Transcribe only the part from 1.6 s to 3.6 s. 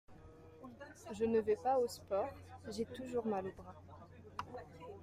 au sport, j'ai toujours mal